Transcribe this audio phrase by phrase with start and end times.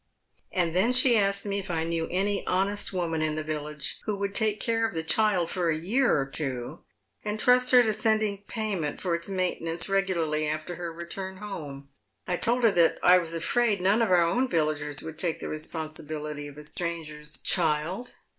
[0.51, 4.15] And then she asked me if I knew any Iionest woman in tlie village who
[4.15, 6.79] would take care of the child i'or a year or two,
[7.23, 11.89] and tmst to her sending payment for its main tenance regularly after her return home.
[12.25, 15.49] 1 told her that I %vas afraid none of our own villagers would take the
[15.49, 18.09] responsibility of a stranger's child.